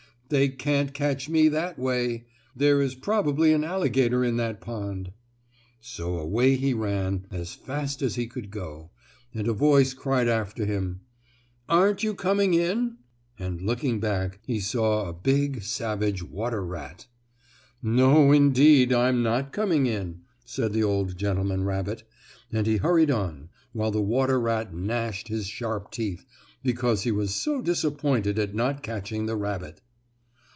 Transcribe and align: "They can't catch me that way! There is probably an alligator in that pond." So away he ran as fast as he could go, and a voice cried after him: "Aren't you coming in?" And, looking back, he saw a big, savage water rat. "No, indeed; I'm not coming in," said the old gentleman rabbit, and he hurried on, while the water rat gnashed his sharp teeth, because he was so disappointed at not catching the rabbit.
"They 0.31 0.47
can't 0.47 0.93
catch 0.93 1.27
me 1.27 1.49
that 1.49 1.77
way! 1.77 2.23
There 2.55 2.81
is 2.81 2.95
probably 2.95 3.51
an 3.51 3.65
alligator 3.65 4.23
in 4.23 4.37
that 4.37 4.61
pond." 4.61 5.11
So 5.81 6.17
away 6.17 6.55
he 6.55 6.73
ran 6.73 7.27
as 7.29 7.53
fast 7.53 8.01
as 8.01 8.15
he 8.15 8.27
could 8.27 8.49
go, 8.49 8.91
and 9.35 9.45
a 9.45 9.51
voice 9.51 9.93
cried 9.93 10.29
after 10.29 10.65
him: 10.65 11.01
"Aren't 11.67 12.01
you 12.03 12.13
coming 12.13 12.53
in?" 12.53 12.95
And, 13.37 13.59
looking 13.61 13.99
back, 13.99 14.39
he 14.45 14.61
saw 14.61 15.09
a 15.09 15.13
big, 15.13 15.63
savage 15.63 16.23
water 16.23 16.63
rat. 16.65 17.07
"No, 17.83 18.31
indeed; 18.31 18.93
I'm 18.93 19.21
not 19.21 19.51
coming 19.51 19.85
in," 19.85 20.21
said 20.45 20.71
the 20.71 20.81
old 20.81 21.17
gentleman 21.17 21.65
rabbit, 21.65 22.03
and 22.53 22.65
he 22.67 22.77
hurried 22.77 23.11
on, 23.11 23.49
while 23.73 23.91
the 23.91 24.01
water 24.01 24.39
rat 24.39 24.73
gnashed 24.73 25.27
his 25.27 25.47
sharp 25.47 25.91
teeth, 25.91 26.25
because 26.63 27.01
he 27.03 27.11
was 27.11 27.35
so 27.35 27.61
disappointed 27.61 28.39
at 28.39 28.55
not 28.55 28.81
catching 28.81 29.25
the 29.25 29.35
rabbit. 29.35 29.81